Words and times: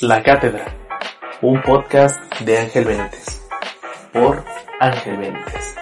La 0.00 0.22
Cátedra, 0.22 0.64
un 1.42 1.60
podcast 1.60 2.20
de 2.44 2.56
Ángel 2.56 2.84
Benítez, 2.84 3.42
por 4.12 4.44
Ángel 4.78 5.16
Benítez. 5.16 5.74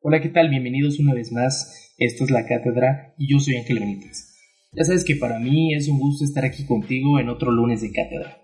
Hola, 0.00 0.20
¿qué 0.20 0.28
tal? 0.28 0.50
Bienvenidos 0.50 0.98
una 0.98 1.14
vez 1.14 1.32
más. 1.32 1.94
Esto 1.96 2.24
es 2.24 2.30
La 2.30 2.46
Cátedra 2.46 3.14
y 3.16 3.32
yo 3.32 3.40
soy 3.40 3.56
Ángel 3.56 3.78
Benítez. 3.78 4.36
Ya 4.72 4.84
sabes 4.84 5.06
que 5.06 5.16
para 5.16 5.38
mí 5.38 5.74
es 5.74 5.88
un 5.88 5.98
gusto 5.98 6.26
estar 6.26 6.44
aquí 6.44 6.66
contigo 6.66 7.20
en 7.20 7.30
otro 7.30 7.50
lunes 7.50 7.80
de 7.80 7.90
Cátedra. 7.90 8.36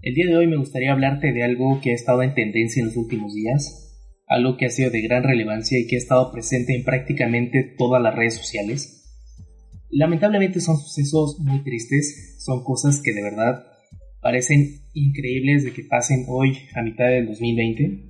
El 0.00 0.14
día 0.14 0.26
de 0.26 0.36
hoy 0.36 0.48
me 0.48 0.56
gustaría 0.56 0.90
hablarte 0.90 1.32
de 1.32 1.44
algo 1.44 1.80
que 1.80 1.92
ha 1.92 1.94
estado 1.94 2.24
en 2.24 2.34
tendencia 2.34 2.80
en 2.80 2.86
los 2.86 2.96
últimos 2.96 3.34
días, 3.34 3.91
algo 4.32 4.56
que 4.56 4.66
ha 4.66 4.70
sido 4.70 4.90
de 4.90 5.02
gran 5.02 5.22
relevancia 5.22 5.78
y 5.78 5.86
que 5.86 5.96
ha 5.96 5.98
estado 5.98 6.32
presente 6.32 6.74
en 6.74 6.84
prácticamente 6.84 7.74
todas 7.76 8.02
las 8.02 8.14
redes 8.14 8.34
sociales. 8.34 9.02
Lamentablemente 9.90 10.60
son 10.60 10.78
sucesos 10.78 11.38
muy 11.40 11.62
tristes, 11.62 12.36
son 12.38 12.64
cosas 12.64 13.02
que 13.02 13.12
de 13.12 13.22
verdad 13.22 13.66
parecen 14.22 14.80
increíbles 14.94 15.64
de 15.64 15.72
que 15.72 15.84
pasen 15.84 16.24
hoy 16.28 16.56
a 16.74 16.82
mitad 16.82 17.08
del 17.08 17.26
2020. 17.26 18.08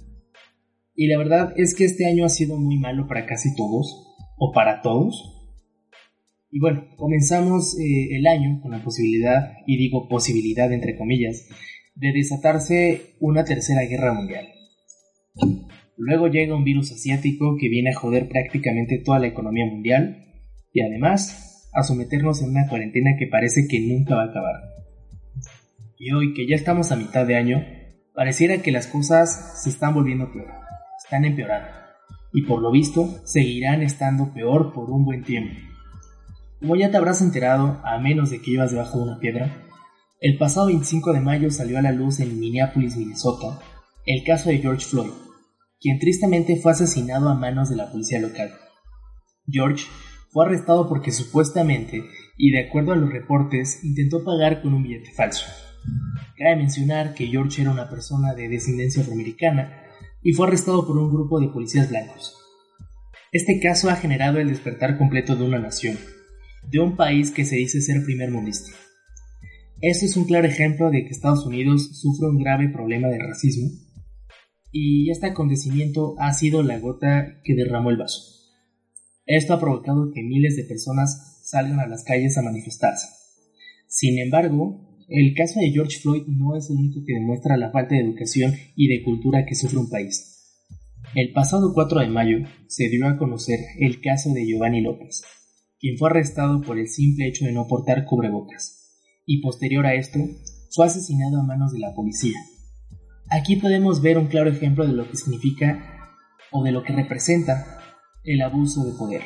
Y 0.95 1.06
la 1.09 1.19
verdad 1.19 1.52
es 1.56 1.74
que 1.74 1.84
este 1.84 2.06
año 2.06 2.25
ha 2.25 2.28
sido 2.28 2.56
muy 2.56 2.78
malo 2.78 3.09
para 3.09 3.27
casi 3.27 3.55
todos, 3.56 4.14
o 4.39 4.52
para 4.52 4.83
todos. 4.83 5.33
Y 6.50 6.61
bueno, 6.61 6.86
comenzamos 6.97 7.78
eh, 7.78 8.14
el 8.16 8.27
año 8.27 8.61
con 8.61 8.73
la 8.73 8.84
posibilidad, 8.84 9.55
y 9.66 9.77
digo 9.78 10.09
posibilidad 10.09 10.70
entre 10.70 10.97
comillas, 10.97 11.48
de 11.95 12.12
desatarse 12.12 13.16
una 13.20 13.45
tercera 13.45 13.83
guerra 13.83 14.12
mundial. 14.12 14.47
Luego 16.05 16.27
llega 16.27 16.56
un 16.56 16.65
virus 16.65 16.91
asiático 16.91 17.56
que 17.56 17.69
viene 17.69 17.91
a 17.91 17.95
joder 17.95 18.29
prácticamente 18.29 18.98
toda 18.98 19.20
la 19.20 19.29
economía 19.29 19.66
mundial 19.66 20.25
y 20.73 20.80
además 20.80 21.70
a 21.73 21.84
someternos 21.84 22.42
en 22.42 22.50
una 22.50 22.67
cuarentena 22.67 23.12
que 23.17 23.28
parece 23.28 23.69
que 23.69 23.78
nunca 23.78 24.17
va 24.17 24.23
a 24.23 24.30
acabar. 24.30 24.55
Y 26.00 26.11
hoy 26.11 26.34
que 26.34 26.48
ya 26.48 26.56
estamos 26.56 26.91
a 26.91 26.97
mitad 26.97 27.25
de 27.25 27.36
año, 27.36 27.64
pareciera 28.17 28.62
que 28.62 28.73
las 28.73 28.89
cosas 28.89 29.62
se 29.62 29.70
están 29.70 29.95
volviendo 29.95 30.33
peor, 30.33 30.50
están 31.05 31.25
empeorando 31.25 31.69
y 32.33 32.42
por 32.42 32.61
lo 32.61 32.73
visto 32.73 33.20
seguirán 33.25 33.80
estando 33.80 34.34
peor 34.34 34.73
por 34.73 34.91
un 34.91 35.05
buen 35.05 35.23
tiempo. 35.23 35.55
Como 36.58 36.75
ya 36.75 36.91
te 36.91 36.97
habrás 36.97 37.23
enterado, 37.23 37.80
a 37.84 38.00
menos 38.00 38.30
de 38.30 38.42
que 38.42 38.50
ibas 38.50 38.73
debajo 38.73 38.98
de 38.98 39.05
una 39.05 39.20
piedra, 39.20 39.56
el 40.20 40.36
pasado 40.36 40.67
25 40.67 41.12
de 41.12 41.20
mayo 41.20 41.53
salió 41.53 41.78
a 41.78 41.83
la 41.83 41.92
luz 41.92 42.19
en 42.19 42.41
Minneapolis, 42.41 42.97
Minnesota, 42.97 43.61
el 44.05 44.25
caso 44.25 44.50
de 44.50 44.58
George 44.58 44.84
Floyd, 44.84 45.12
quien 45.83 45.98
tristemente 45.98 46.56
fue 46.56 46.72
asesinado 46.72 47.28
a 47.28 47.34
manos 47.34 47.69
de 47.69 47.77
la 47.77 47.91
policía 47.91 48.20
local. 48.20 48.52
George 49.48 49.86
fue 50.30 50.47
arrestado 50.47 50.89
porque 50.89 51.11
supuestamente, 51.11 52.05
y 52.39 52.52
de 52.52 52.61
acuerdo 52.61 52.92
a 52.92 52.97
los 52.97 53.11
reportes, 53.11 53.83
intentó 53.83 54.24
pagar 54.24 54.62
con 54.62 54.74
un 54.74 54.84
billete 54.84 55.11
falso. 55.11 55.44
Cabe 56.39 56.56
mencionar 56.56 57.14
que 57.14 57.27
George 57.27 57.62
era 57.62 57.72
una 57.72 57.91
persona 57.91 58.33
de 58.34 58.48
descendencia 58.48 59.02
afroamericana 59.02 59.83
y 60.22 60.33
fue 60.33 60.47
arrestado 60.47 60.86
por 60.86 60.97
un 60.97 61.12
grupo 61.12 61.41
de 61.41 61.48
policías 61.48 61.91
blancos. 61.91 62.39
Este 63.33 63.58
caso 63.58 63.91
ha 63.91 63.96
generado 63.96 64.39
el 64.39 64.48
despertar 64.48 64.96
completo 64.96 65.34
de 65.34 65.44
una 65.44 65.58
nación, 65.58 65.98
de 66.70 66.78
un 66.78 66.94
país 66.96 67.33
que 67.33 67.44
se 67.44 67.56
dice 67.56 67.80
ser 67.80 68.05
primer 68.05 68.30
mundista. 68.30 68.70
Este 69.80 70.06
es 70.06 70.17
un 70.17 70.27
claro 70.27 70.46
ejemplo 70.46 70.91
de 70.91 71.02
que 71.02 71.11
Estados 71.11 71.44
Unidos 71.44 71.98
sufre 72.00 72.28
un 72.28 72.39
grave 72.39 72.69
problema 72.69 73.08
de 73.08 73.19
racismo 73.19 73.69
y 74.73 75.11
este 75.11 75.27
acontecimiento 75.27 76.15
ha 76.19 76.33
sido 76.33 76.62
la 76.62 76.78
gota 76.78 77.41
que 77.45 77.55
derramó 77.55 77.91
el 77.91 77.98
vaso. 77.98 78.23
Esto 79.27 79.55
ha 79.55 79.61
provocado 79.61 80.11
que 80.12 80.23
miles 80.23 80.56
de 80.56 80.64
personas 80.64 81.41
salgan 81.45 81.79
a 81.79 81.87
las 81.87 82.03
calles 82.05 82.37
a 82.39 82.42
manifestarse. 82.42 83.06
Sin 83.87 84.19
embargo, 84.19 84.89
el 85.09 85.34
caso 85.34 85.61
de 85.61 85.70
George 85.70 85.98
Floyd 86.01 86.23
no 86.27 86.57
es 86.57 86.70
el 86.70 86.77
único 86.77 87.05
que 87.07 87.13
demuestra 87.13 87.57
la 87.57 87.70
falta 87.70 87.95
de 87.95 88.01
educación 88.01 88.55
y 88.74 88.89
de 88.89 89.05
cultura 89.05 89.45
que 89.46 89.55
sufre 89.55 89.79
un 89.79 89.91
país. 89.91 90.33
El 91.14 91.33
pasado 91.33 91.75
4 91.75 92.01
de 92.01 92.08
mayo 92.08 92.39
se 92.69 92.89
dio 92.89 93.07
a 93.07 93.19
conocer 93.19 93.58
el 93.79 94.01
caso 94.01 94.33
de 94.33 94.46
Giovanni 94.46 94.80
López, 94.80 95.23
quien 95.79 95.98
fue 95.98 96.08
arrestado 96.08 96.63
por 96.63 96.79
el 96.79 96.89
simple 96.89 97.29
hecho 97.29 97.45
de 97.45 97.52
no 97.52 97.67
portar 97.67 98.07
cubrebocas 98.07 98.83
y 99.27 99.41
posterior 99.42 99.85
a 99.86 99.95
esto, 99.95 100.19
fue 100.70 100.86
asesinado 100.86 101.39
a 101.39 101.45
manos 101.45 101.73
de 101.73 101.80
la 101.80 101.95
policía. 101.95 102.39
Aquí 103.30 103.56
podemos 103.56 104.02
ver 104.02 104.18
un 104.18 104.27
claro 104.27 104.50
ejemplo 104.50 104.86
de 104.86 104.92
lo 104.92 105.08
que 105.08 105.16
significa 105.16 106.10
o 106.50 106.62
de 106.62 106.72
lo 106.72 106.83
que 106.83 106.92
representa 106.92 107.78
el 108.24 108.42
abuso 108.42 108.84
de 108.84 108.92
poder. 108.92 109.22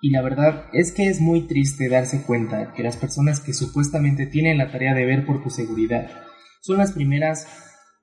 Y 0.00 0.10
la 0.10 0.22
verdad 0.22 0.66
es 0.72 0.92
que 0.92 1.08
es 1.08 1.20
muy 1.20 1.42
triste 1.46 1.88
darse 1.88 2.22
cuenta 2.22 2.72
que 2.74 2.82
las 2.82 2.96
personas 2.96 3.40
que 3.40 3.54
supuestamente 3.54 4.26
tienen 4.26 4.58
la 4.58 4.70
tarea 4.72 4.94
de 4.94 5.06
ver 5.06 5.24
por 5.24 5.42
tu 5.42 5.50
seguridad 5.50 6.10
son 6.60 6.78
las 6.78 6.92
primeras 6.92 7.46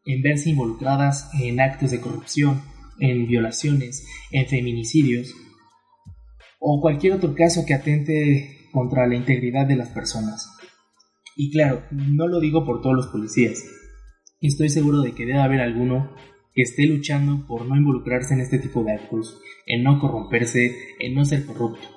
en 0.05 0.21
verse 0.21 0.49
involucradas 0.49 1.29
en 1.39 1.59
actos 1.59 1.91
de 1.91 1.99
corrupción, 1.99 2.61
en 2.99 3.27
violaciones, 3.27 4.05
en 4.31 4.47
feminicidios 4.47 5.33
o 6.59 6.81
cualquier 6.81 7.13
otro 7.13 7.35
caso 7.35 7.65
que 7.65 7.73
atente 7.73 8.67
contra 8.71 9.07
la 9.07 9.15
integridad 9.15 9.65
de 9.65 9.75
las 9.75 9.89
personas. 9.89 10.49
Y 11.35 11.51
claro, 11.51 11.83
no 11.91 12.27
lo 12.27 12.39
digo 12.39 12.65
por 12.65 12.81
todos 12.81 12.95
los 12.95 13.07
policías. 13.07 13.63
Estoy 14.41 14.69
seguro 14.69 15.01
de 15.01 15.13
que 15.13 15.25
debe 15.25 15.39
haber 15.39 15.61
alguno 15.61 16.15
que 16.53 16.61
esté 16.61 16.85
luchando 16.85 17.45
por 17.47 17.65
no 17.65 17.75
involucrarse 17.75 18.33
en 18.33 18.41
este 18.41 18.59
tipo 18.59 18.83
de 18.83 18.93
actos, 18.93 19.39
en 19.65 19.83
no 19.83 19.99
corromperse, 19.99 20.75
en 20.99 21.13
no 21.13 21.25
ser 21.25 21.45
corrupto. 21.45 21.87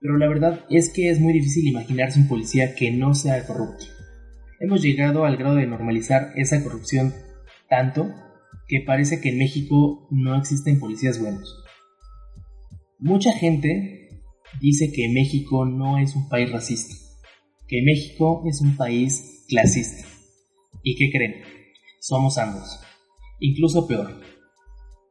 Pero 0.00 0.16
la 0.18 0.28
verdad 0.28 0.64
es 0.70 0.90
que 0.90 1.10
es 1.10 1.20
muy 1.20 1.32
difícil 1.32 1.66
imaginarse 1.66 2.20
un 2.20 2.28
policía 2.28 2.74
que 2.74 2.90
no 2.90 3.14
sea 3.14 3.46
corrupto. 3.46 3.86
Hemos 4.60 4.82
llegado 4.82 5.24
al 5.24 5.36
grado 5.36 5.56
de 5.56 5.66
normalizar 5.66 6.32
esa 6.36 6.62
corrupción 6.62 7.12
tanto 7.68 8.14
que 8.68 8.80
parece 8.86 9.20
que 9.20 9.30
en 9.30 9.38
México 9.38 10.06
no 10.10 10.36
existen 10.36 10.78
policías 10.78 11.20
buenos. 11.20 11.62
Mucha 12.98 13.32
gente 13.32 14.08
dice 14.60 14.92
que 14.92 15.08
México 15.08 15.66
no 15.66 15.98
es 15.98 16.14
un 16.14 16.28
país 16.28 16.50
racista 16.50 16.94
que 17.68 17.82
México 17.82 18.42
es 18.46 18.60
un 18.60 18.76
país 18.76 19.44
clasista. 19.48 20.06
¿Y 20.82 20.96
qué 20.96 21.10
creen? 21.10 21.34
Somos 22.06 22.36
ambos. 22.36 22.80
Incluso 23.40 23.86
peor. 23.86 24.20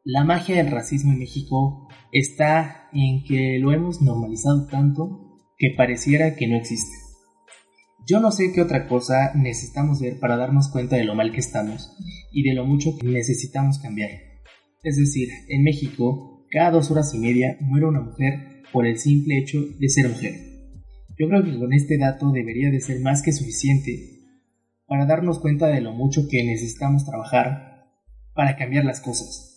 La 0.04 0.24
magia 0.24 0.58
del 0.58 0.70
racismo 0.70 1.12
en 1.12 1.18
México 1.18 1.88
está 2.12 2.88
en 2.94 3.24
que 3.24 3.58
lo 3.58 3.72
hemos 3.72 4.04
normalizado 4.04 4.68
tanto 4.68 5.40
que 5.58 5.74
pareciera 5.76 6.36
que 6.36 6.48
no 6.48 6.56
existe. 6.56 6.96
Yo 8.08 8.20
no 8.20 8.30
sé 8.32 8.52
qué 8.54 8.62
otra 8.62 8.88
cosa 8.88 9.34
necesitamos 9.34 10.02
ver 10.02 10.20
para 10.20 10.38
darnos 10.38 10.70
cuenta 10.70 10.96
de 10.96 11.06
lo 11.06 11.16
mal 11.16 11.32
que 11.32 11.40
estamos 11.40 11.98
y 12.32 12.44
de 12.44 12.54
lo 12.54 12.64
mucho 12.64 12.96
que 12.96 13.08
necesitamos 13.08 13.80
cambiar. 13.80 14.12
Es 14.84 14.96
decir, 14.96 15.30
en 15.50 15.64
México, 15.64 16.46
cada 16.52 16.70
dos 16.70 16.92
horas 16.92 17.12
y 17.16 17.18
media 17.18 17.58
muere 17.60 17.88
una 17.88 18.02
mujer 18.02 18.62
por 18.72 18.86
el 18.86 19.00
simple 19.00 19.40
hecho 19.40 19.66
de 19.80 19.90
ser 19.90 20.10
mujer. 20.10 20.36
Yo 21.18 21.28
creo 21.28 21.44
que 21.44 21.58
con 21.58 21.74
este 21.74 21.98
dato 21.98 22.30
debería 22.30 22.70
de 22.70 22.82
ser 22.82 23.02
más 23.02 23.24
que 23.24 23.32
suficiente 23.32 24.13
para 24.88 25.06
darnos 25.06 25.40
cuenta 25.40 25.68
de 25.68 25.82
lo 25.82 25.94
mucho 25.94 26.28
que 26.30 26.44
necesitamos 26.44 27.06
trabajar 27.06 27.86
para 28.34 28.56
cambiar 28.56 28.86
las 28.86 29.02
cosas. 29.02 29.54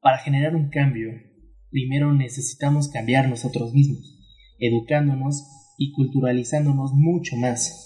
Para 0.00 0.18
generar 0.18 0.54
un 0.54 0.70
cambio, 0.70 1.10
primero 1.70 2.12
necesitamos 2.14 2.88
cambiar 2.88 3.28
nosotros 3.28 3.72
mismos, 3.72 4.18
educándonos 4.58 5.44
y 5.78 5.92
culturalizándonos 5.92 6.92
mucho 6.94 7.36
más. 7.36 7.82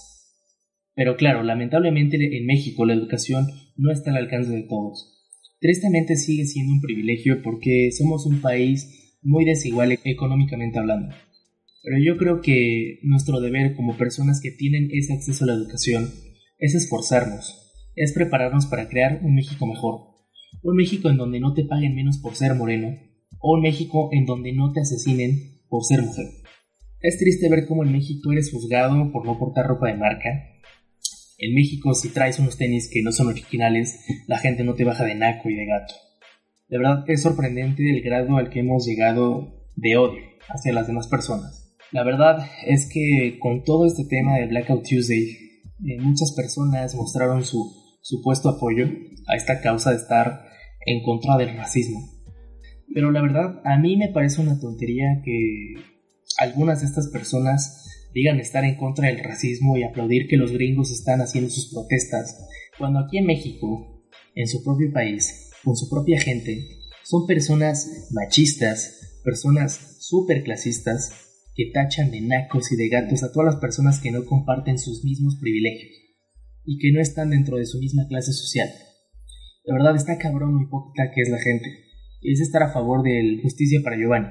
Pero 0.95 1.17
claro, 1.17 1.43
lamentablemente 1.43 2.17
en 2.37 2.47
México 2.47 2.85
la 2.85 2.95
educación 2.95 3.47
no 3.77 3.91
está 3.91 4.11
al 4.11 4.19
alcance 4.19 4.51
de 4.51 4.63
todos. 4.63 5.17
Tristemente 5.61 6.17
sigue 6.17 6.47
siendo 6.47 6.73
un 6.73 6.81
privilegio 6.81 7.43
porque 7.43 7.91
somos 7.93 8.27
un 8.27 8.41
país 8.41 9.17
muy 9.23 9.45
desigual 9.45 9.99
económicamente 10.05 10.79
hablando. 10.79 11.15
Pero 11.83 11.97
yo 12.05 12.17
creo 12.17 12.41
que 12.41 12.99
nuestro 13.03 13.41
deber 13.41 13.75
como 13.75 13.97
personas 13.97 14.41
que 14.43 14.51
tienen 14.51 14.89
ese 14.93 15.15
acceso 15.15 15.45
a 15.45 15.49
la 15.49 15.55
educación 15.55 16.11
es 16.61 16.75
esforzarnos, 16.75 17.73
es 17.97 18.13
prepararnos 18.13 18.67
para 18.67 18.89
crear 18.89 19.21
un 19.23 19.35
México 19.35 19.67
mejor. 19.67 20.11
Un 20.63 20.77
México 20.77 21.09
en 21.09 21.17
donde 21.17 21.41
no 21.41 21.55
te 21.55 21.65
paguen 21.65 21.95
menos 21.95 22.19
por 22.19 22.37
ser 22.37 22.55
moreno, 22.55 22.97
o 23.41 23.55
un 23.55 23.63
México 23.63 24.11
en 24.13 24.27
donde 24.27 24.53
no 24.53 24.73
te 24.73 24.81
asesinen 24.81 25.63
por 25.69 25.85
ser 25.85 26.03
mujer. 26.03 26.27
Es 27.01 27.19
triste 27.19 27.49
ver 27.49 27.67
cómo 27.67 27.83
en 27.83 27.93
México 27.93 28.31
eres 28.31 28.51
juzgado 28.53 29.11
por 29.11 29.25
no 29.25 29.39
portar 29.39 29.67
ropa 29.67 29.89
de 29.89 29.97
marca. 29.97 30.29
En 31.39 31.55
México 31.55 31.95
si 31.95 32.11
traes 32.11 32.39
unos 32.39 32.59
tenis 32.59 32.91
que 32.93 33.03
no 33.03 33.11
son 33.11 33.29
originales, 33.29 33.99
la 34.27 34.39
gente 34.39 34.63
no 34.63 34.75
te 34.75 34.85
baja 34.85 35.05
de 35.05 35.15
naco 35.15 35.49
y 35.49 35.55
de 35.55 35.65
gato. 35.65 35.95
De 36.69 36.77
verdad 36.77 37.05
es 37.09 37.23
sorprendente 37.23 37.89
el 37.89 38.03
grado 38.03 38.37
al 38.37 38.51
que 38.51 38.61
hemos 38.61 38.87
llegado 38.87 39.65
de 39.77 39.97
odio 39.97 40.23
hacia 40.49 40.75
las 40.75 40.87
demás 40.87 41.09
personas. 41.09 41.75
La 41.91 42.05
verdad 42.05 42.47
es 42.67 42.89
que 42.93 43.39
con 43.41 43.65
todo 43.65 43.87
este 43.87 44.05
tema 44.05 44.37
de 44.37 44.47
Blackout 44.47 44.87
Tuesday, 44.87 45.50
eh, 45.87 46.01
muchas 46.01 46.33
personas 46.33 46.95
mostraron 46.95 47.45
su 47.45 47.73
supuesto 48.03 48.49
apoyo 48.49 48.87
a 49.27 49.37
esta 49.37 49.61
causa 49.61 49.91
de 49.91 49.97
estar 49.97 50.45
en 50.87 51.03
contra 51.03 51.37
del 51.37 51.57
racismo. 51.57 52.01
Pero 52.93 53.11
la 53.11 53.23
verdad, 53.23 53.61
a 53.65 53.79
mí 53.79 53.97
me 53.97 54.09
parece 54.09 54.41
una 54.41 54.59
tontería 54.59 55.23
que 55.25 55.75
algunas 56.39 56.81
de 56.81 56.87
estas 56.87 57.09
personas 57.09 57.87
digan 58.13 58.41
estar 58.41 58.65
en 58.65 58.77
contra 58.77 59.09
del 59.09 59.23
racismo 59.23 59.77
y 59.77 59.85
aplaudir 59.85 60.27
que 60.29 60.37
los 60.37 60.53
gringos 60.53 60.91
están 60.91 61.21
haciendo 61.21 61.51
sus 61.51 61.73
protestas, 61.73 62.37
cuando 62.79 62.99
aquí 62.99 63.19
en 63.19 63.27
México, 63.27 64.03
en 64.35 64.49
su 64.49 64.65
propio 64.65 64.93
país, 64.93 65.51
con 65.63 65.77
su 65.77 65.89
propia 65.89 66.19
gente, 66.21 66.67
son 67.05 67.27
personas 67.27 68.09
machistas, 68.11 69.21
personas 69.23 69.99
súper 70.01 70.43
clasistas, 70.43 71.30
que 71.55 71.71
tachan 71.73 72.11
de 72.11 72.21
nacos 72.21 72.73
y 72.73 72.77
de 72.77 72.89
gatos 72.89 73.23
a 73.23 73.33
todas 73.33 73.55
las 73.55 73.61
personas 73.61 74.01
que 74.01 74.11
no 74.11 74.25
comparten 74.25 74.79
sus 74.79 75.05
mismos 75.05 75.37
privilegios 75.41 75.93
y 76.65 76.79
que 76.79 76.93
no 76.93 77.01
están 77.01 77.31
dentro 77.31 77.57
de 77.57 77.67
su 77.67 77.79
misma 77.79 78.07
clase 78.09 78.33
social. 78.33 78.69
De 79.65 79.73
verdad 79.73 79.97
está 79.97 80.19
cabrón 80.19 80.55
muy 80.55 80.65
hipócrita 80.65 81.11
que 81.15 81.23
es 81.23 81.29
la 81.29 81.39
gente. 81.39 81.69
Es 82.23 82.41
estar 82.41 82.63
a 82.63 82.73
favor 82.73 83.03
de 83.03 83.39
justicia 83.43 83.81
para 83.83 83.97
Giovanni, 83.97 84.29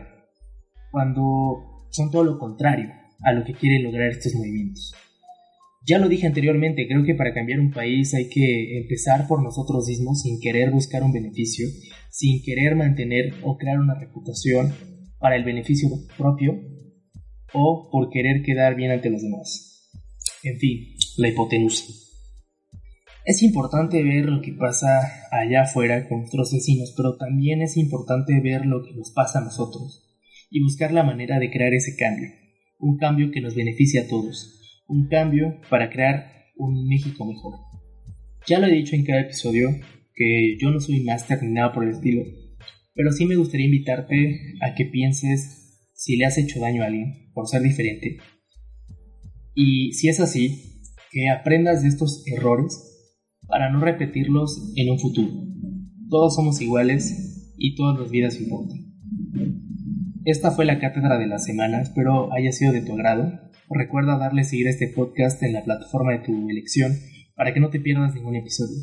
cuando 0.92 1.88
son 1.92 2.12
todo 2.12 2.24
lo 2.24 2.38
contrario 2.38 2.90
a 3.22 3.34
lo 3.34 3.44
que 3.44 3.54
quieren 3.54 3.84
lograr 3.84 4.10
estos 4.10 4.36
movimientos. 4.36 4.94
Ya 5.88 5.98
lo 5.98 6.08
dije 6.08 6.28
anteriormente, 6.28 6.88
creo 6.88 7.04
que 7.04 7.16
para 7.16 7.34
cambiar 7.34 7.60
un 7.60 7.72
país 7.72 8.14
hay 8.14 8.30
que 8.30 8.78
empezar 8.80 9.28
por 9.28 9.42
nosotros 9.42 9.88
mismos 9.88 10.22
sin 10.22 10.40
querer 10.40 10.72
buscar 10.72 11.04
un 11.04 11.12
beneficio, 11.12 11.68
sin 12.12 12.44
querer 12.44 12.76
mantener 12.76 13.34
o 13.44 13.58
crear 13.58 13.80
una 13.80 13.96
reputación 13.96 14.74
para 15.20 15.36
el 15.36 15.44
beneficio 15.44 15.90
propio 16.18 16.60
o 17.54 17.90
por 17.92 18.10
querer 18.10 18.44
quedar 18.44 18.76
bien 18.76 18.92
ante 18.92 19.10
los 19.10 19.22
demás. 19.22 19.90
En 20.44 20.58
fin, 20.58 20.96
la 21.18 21.30
hipotenusa. 21.30 21.86
Es 23.26 23.44
importante 23.44 24.02
ver 24.02 24.26
lo 24.26 24.42
que 24.42 24.54
pasa 24.54 25.28
allá 25.32 25.64
afuera 25.64 26.08
con 26.08 26.20
nuestros 26.20 26.52
vecinos, 26.52 26.94
pero 26.96 27.18
también 27.18 27.62
es 27.62 27.78
importante 27.78 28.40
ver 28.42 28.66
lo 28.66 28.84
que 28.84 28.94
nos 28.94 29.12
pasa 29.12 29.40
a 29.40 29.44
nosotros 29.44 30.04
y 30.50 30.64
buscar 30.64 30.92
la 30.92 31.04
manera 31.04 31.38
de 31.38 31.52
crear 31.52 31.74
ese 31.74 31.96
cambio, 31.96 32.30
un 32.80 32.98
cambio 32.98 33.30
que 33.32 33.42
nos 33.42 33.56
beneficie 33.56 34.00
a 34.00 34.08
todos, 34.08 34.60
un 34.88 35.08
cambio 35.08 35.60
para 35.70 35.90
crear 35.90 36.48
un 36.58 36.88
México 36.88 37.26
mejor. 37.26 37.56
Ya 38.48 38.60
lo 38.60 38.68
he 38.68 38.72
dicho 38.72 38.96
en 38.96 39.06
cada 39.06 39.22
episodio 39.22 39.70
que 40.16 40.58
yo 40.60 40.72
no 40.72 40.80
soy 40.80 41.02
máster 41.02 41.44
ni 41.44 41.54
nada 41.54 41.72
por 41.72 41.84
el 41.84 41.92
estilo, 41.92 42.24
pero 42.96 43.12
sí 43.12 43.26
me 43.26 43.36
gustaría 43.36 43.68
invitarte 43.68 44.56
a 44.62 44.74
que 44.74 44.86
pienses 44.86 45.59
si 46.00 46.16
le 46.16 46.26
has 46.26 46.38
hecho 46.38 46.62
daño 46.62 46.82
a 46.82 46.86
alguien 46.86 47.30
por 47.34 47.48
ser 47.50 47.62
diferente. 47.62 48.20
Y 49.54 49.92
si 49.92 50.08
es 50.08 50.22
así, 50.22 50.82
que 51.12 51.30
aprendas 51.30 51.82
de 51.82 51.90
estos 51.90 52.24
errores 52.26 53.38
para 53.48 53.70
no 53.70 53.82
repetirlos 53.82 54.72
en 54.78 54.92
un 54.92 55.00
futuro. 55.00 55.30
Todos 56.10 56.36
somos 56.36 56.62
iguales 56.62 57.54
y 57.58 57.76
todas 57.76 58.00
las 58.00 58.10
vidas 58.10 58.40
importan. 58.40 58.80
Esta 60.24 60.52
fue 60.52 60.64
la 60.64 60.80
cátedra 60.80 61.18
de 61.18 61.28
la 61.28 61.38
semana, 61.38 61.82
espero 61.82 62.32
haya 62.32 62.54
sido 62.54 62.72
de 62.72 62.82
tu 62.82 62.94
agrado. 62.94 63.34
Recuerda 63.70 64.18
darle 64.18 64.46
seguir 64.46 64.68
a 64.68 64.72
este 64.72 64.88
podcast 64.88 65.44
en 65.44 65.52
la 65.52 65.66
plataforma 65.66 66.14
de 66.14 66.20
tu 66.20 66.50
elección 66.50 66.94
para 67.36 67.54
que 67.54 67.60
no 67.60 67.70
te 67.70 67.82
pierdas 67.82 68.16
ningún 68.16 68.38
episodio. 68.38 68.78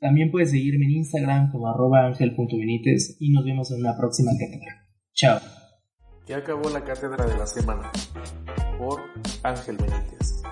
También 0.00 0.30
puedes 0.30 0.50
seguirme 0.50 0.84
en 0.84 0.98
Instagram 0.98 1.50
como 1.50 1.68
arroba 1.68 2.12
y 2.12 3.30
nos 3.30 3.44
vemos 3.44 3.70
en 3.70 3.80
una 3.80 3.96
próxima 3.96 4.32
cátedra. 4.32 4.86
Chao. 5.14 5.61
Ya 6.32 6.38
acabó 6.38 6.70
la 6.70 6.82
cátedra 6.82 7.26
de 7.26 7.36
la 7.36 7.46
semana 7.46 7.92
por 8.78 9.02
Ángel 9.42 9.76
Benítez. 9.76 10.42